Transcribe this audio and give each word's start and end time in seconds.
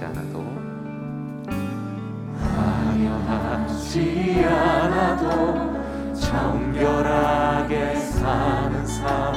화려하지 0.00 0.04
않아도. 0.06 0.44
화려하지 2.56 4.44
않아도 4.46 6.14
정결하게 6.14 7.96
사는 7.96 8.86
삶. 8.86 9.34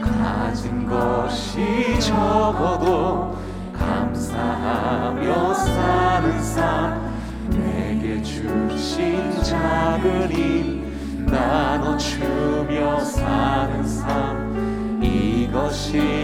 가진 0.00 0.86
것이 0.86 1.98
적어도 2.00 3.38
감사하며 3.72 5.54
사는 5.54 6.42
삶. 6.42 7.14
내게 7.48 8.22
주신 8.22 9.42
작은 9.42 10.30
힘 10.30 11.26
나눠주며 11.26 13.00
사는 13.00 13.86
삶. 13.86 15.00
이것이 15.02 16.23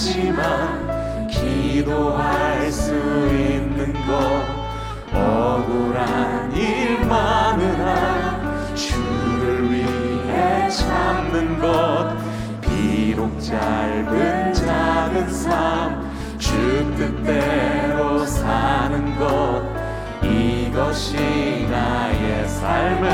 많지만 0.00 1.28
기도할 1.28 2.72
수 2.72 2.94
있는 2.94 3.92
것 4.06 5.14
억울한 5.14 6.56
일 6.56 7.04
많으나 7.04 8.74
주를 8.74 9.70
위해 9.70 10.70
참는 10.70 11.58
것 11.58 12.16
비록 12.62 13.38
짧은 13.40 14.54
작은 14.54 15.30
삶 15.30 16.10
주 16.38 16.50
뜻대로 16.96 18.24
사는 18.24 19.18
것 19.18 19.62
이것이 20.22 21.66
나의 21.70 22.48
삶의 22.48 23.10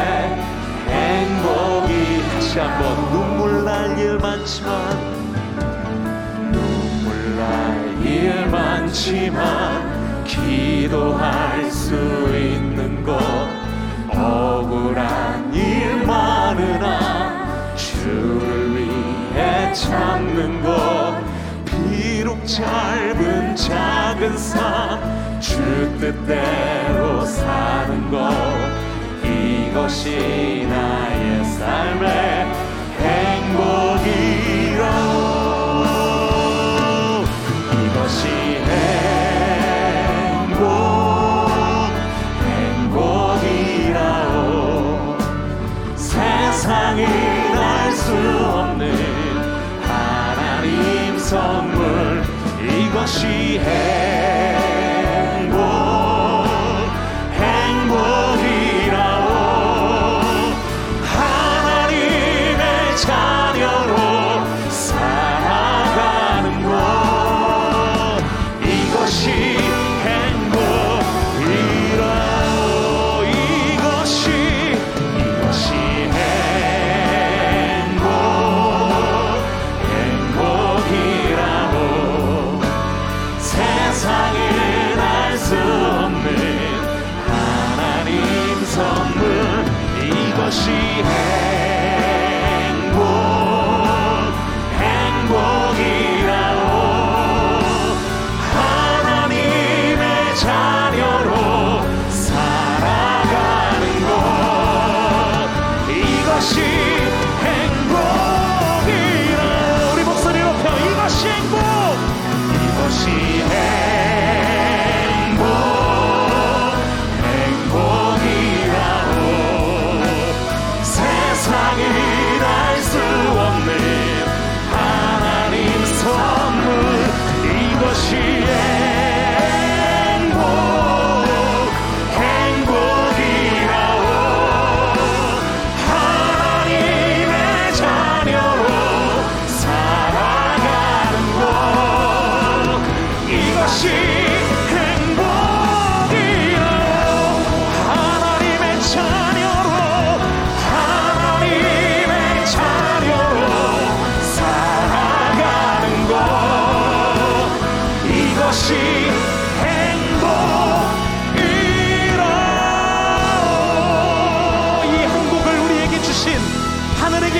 행복이. 0.86 2.22
다시 2.32 2.60
한번 2.60 3.10
눈물 3.10 3.64
날 3.64 3.98
일 3.98 4.18
많지만 4.18 5.15
일 8.96 9.30
많지만 9.30 10.24
기도할 10.24 11.70
수 11.70 11.94
있는 11.94 13.04
것 13.04 13.18
억울한 14.08 15.52
일 15.54 16.06
많으나 16.06 17.74
주를 17.76 18.74
위해 18.74 19.72
참는 19.74 20.62
것 20.62 21.22
비록 21.66 22.46
짧은 22.46 23.54
작은 23.56 24.38
삶 24.38 25.16
주 25.40 25.56
뜻대로 26.00 27.24
사는 27.24 28.10
것 28.10 28.32
이것이 29.22 30.66
나의 30.68 31.44
삶의 31.44 32.45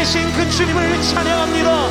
계신 0.06 0.32
그 0.34 0.48
주님을 0.48 1.02
찬양합니다. 1.02 1.88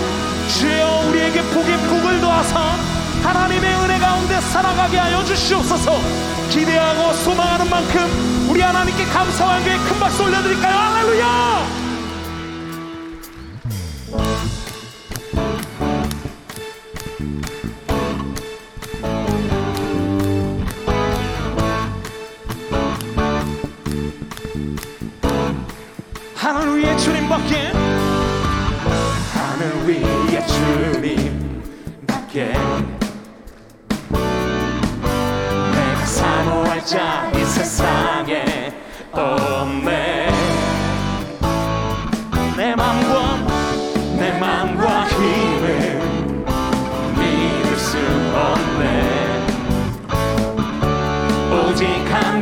주여 0.47 1.07
우리에게 1.09 1.41
복에 1.41 1.75
복을 1.89 2.21
더하사 2.21 2.77
하나님의 3.23 3.75
은혜 3.83 3.99
가운데 3.99 4.39
살아가게 4.39 4.97
하여 4.97 5.21
주시옵소서. 5.25 5.99
기대하고 6.49 7.11
소망하는 7.11 7.69
만큼 7.69 8.47
우리 8.49 8.61
하나님께 8.61 9.03
감사와 9.03 9.55
함께 9.55 9.75
큰 9.77 9.99
박수 9.99 10.23
올려드릴까요? 10.23 10.73
할렐루야 10.73 11.84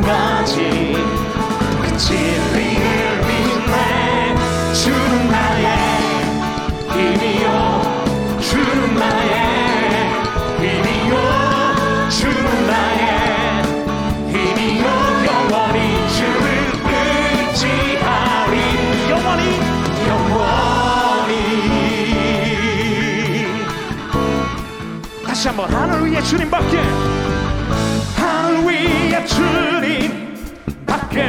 한 0.03 0.43
가지. 0.43 0.93
그 1.81 1.97
진리를 1.97 3.21
믿네. 3.25 4.35
주는 4.73 5.29
나의 5.29 5.67
힘이요. 6.91 7.47
주는 8.41 8.95
나의 8.95 9.33
힘이요. 10.59 11.13
주는 12.09 12.67
나의 12.67 13.63
힘이요. 14.27 14.85
영원히 15.25 15.77
주를 16.09 16.45
의지하리. 17.53 18.55
영원히 19.09 19.43
영원히. 20.07 21.31
다시 25.25 25.47
한번 25.47 25.73
하늘 25.73 26.11
위에 26.11 26.21
주님밖에 26.21 26.73
하늘 28.53 28.65
위에 28.67 29.25
주님 29.25 30.37
밖에. 30.85 31.23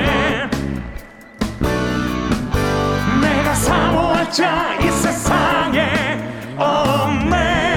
내가 3.22 3.54
사모할 3.54 4.30
자 4.30 4.76
이 4.80 4.90
세상에 4.90 6.18
없네. 6.58 7.76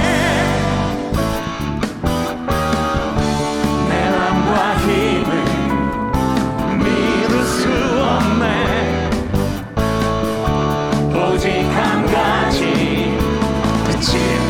내 3.89 4.09
맘과 4.09 4.77
힘을 4.79 5.29
믿을 6.79 7.43
수 7.45 7.69
없네. 8.03 8.45
오직 11.15 11.47
한 11.61 12.05
가지 12.07 13.17
그진 13.85 14.46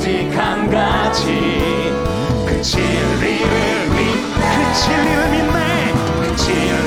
오직 0.00 0.30
한 0.34 0.70
가지. 0.70 1.92
그 2.46 2.62
진리를 2.62 3.88
믿그 3.90 4.72
진리를 4.74 5.30
믿네. 5.30 5.92
그 6.22 6.36
진리를 6.36 6.79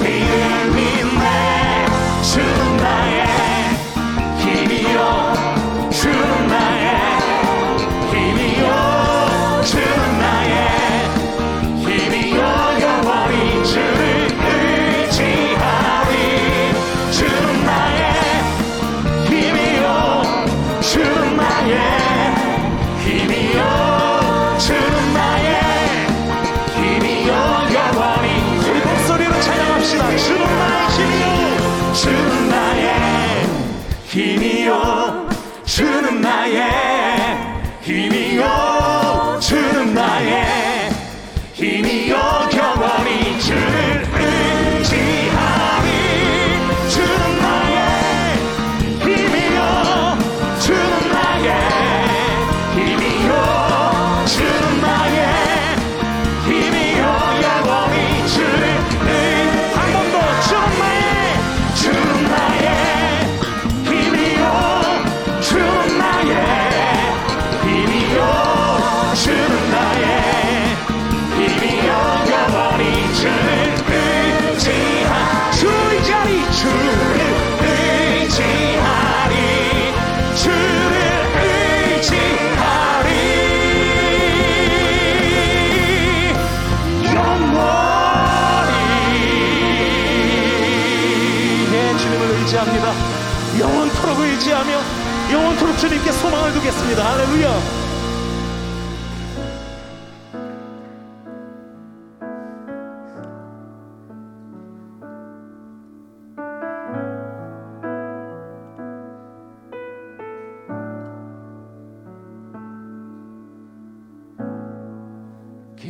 힘이요 34.13 35.27
주는 35.65 36.21
나의 36.21 36.82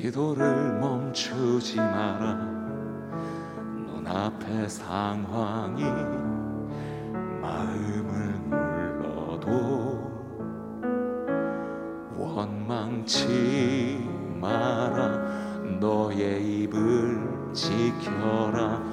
기도를 0.03 0.79
멈추지 0.81 1.77
마라. 1.77 2.36
눈앞의 3.88 4.67
상황이 4.69 5.81
마음을 7.41 8.38
원망 9.01 9.48
원망치 12.17 14.05
마라. 14.41 15.22
너의 15.79 16.63
입을 16.63 17.53
지켜라 17.53 18.83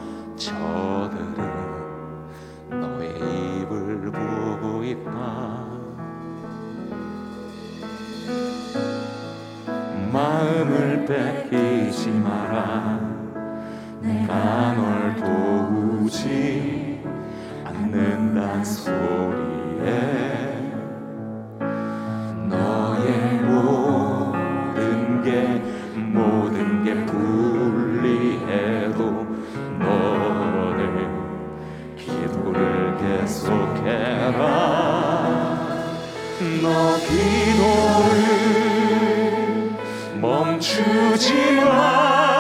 마음을 10.41 11.05
뺏기지 11.05 12.09
마라. 12.13 12.99
내가 14.01 14.73
널 14.73 15.15
도우지 15.17 17.03
않는단 17.63 18.65
소리에 18.65 19.91
너의 22.49 23.41
모든 23.43 25.23
게 25.23 25.63
모든 25.95 26.85
게 26.85 27.05
불리해도 27.05 28.99
너는 29.79 31.07
기도를 31.99 32.97
계속해라. 32.97 34.41
너 36.63 36.97
기도를 36.97 37.90
멈추지 40.61 41.33
마라. 41.63 42.31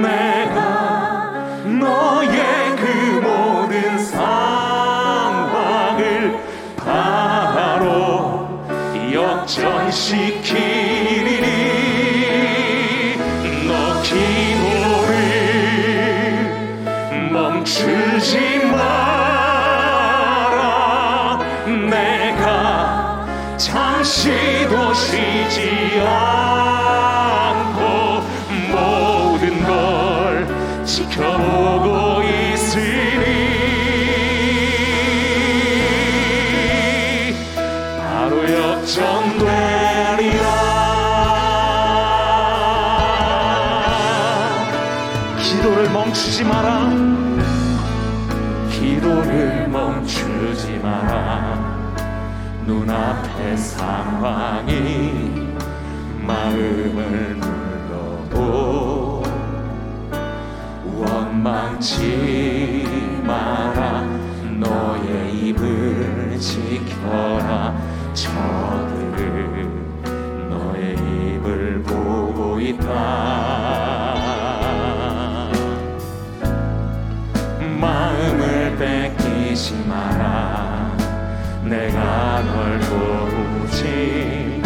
내가 0.00 1.42
너의 1.64 2.76
그 2.76 2.84
모든 3.20 3.98
상황을 3.98 5.26
바로 6.76 8.60
역전시키리니. 9.12 10.46
너 13.66 14.00
기도를 14.02 15.18
멈추지 17.32 18.36
마라. 18.66 19.00
내가 21.90 23.26
잠시도 23.56 24.71
쉬지 25.06 26.00
않 26.00 26.41
눈앞의 52.66 53.56
상황이 53.56 55.48
마음을 56.20 57.36
눌러도 58.30 59.22
원망치 60.96 62.84
마라 63.26 64.02
너의 64.60 65.34
입을 65.48 66.38
지켜라. 66.38 67.74
저들은 68.14 69.92
너의 70.48 70.94
입을 70.94 71.82
보고 71.82 72.60
있다. 72.60 74.12
마음을 77.80 78.76
뺏기지 78.78 79.84
마라 79.88 80.71
내가 81.72 82.42
널 82.42 82.78
도우지 82.80 84.60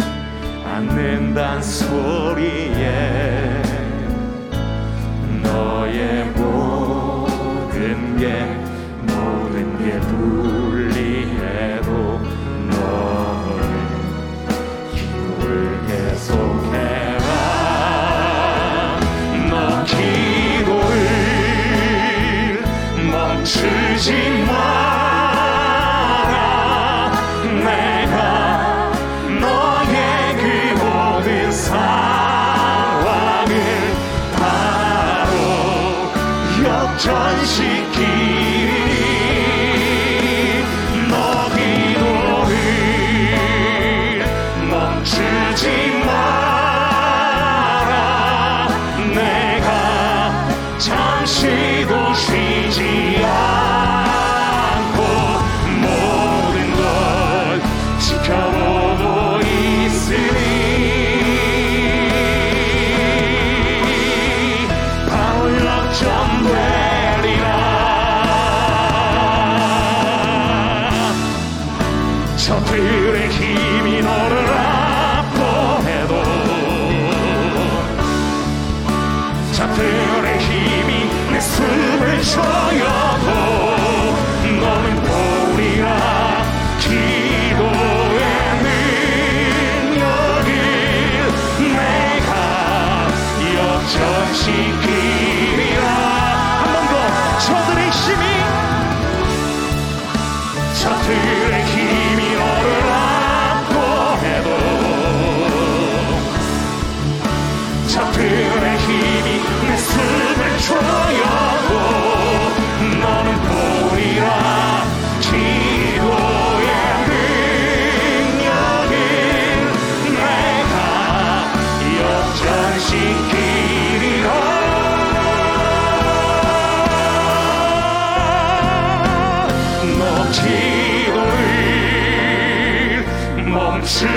않는단 0.65 1.63
소리에 1.63 2.91
너의 5.41 6.25
모든 6.35 8.17
게 8.17 8.43
모든 9.03 9.77
게 9.77 9.97
불리해도 10.01 11.89
너는 12.71 13.57
기도를 14.91 15.79
계속해라. 15.87 17.23
너 19.49 19.53
기도를 19.85 20.97
멈추지 23.09 24.36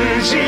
멈 0.01 0.40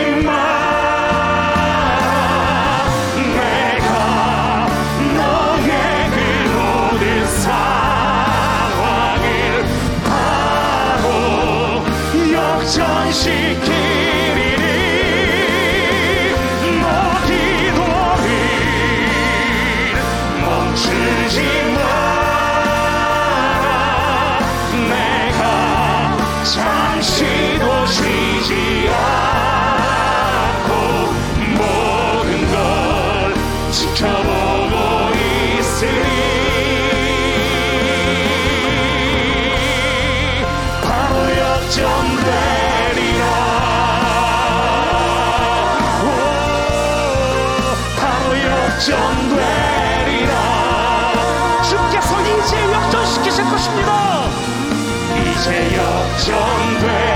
이제 55.42 55.75
역전돼 55.76 57.12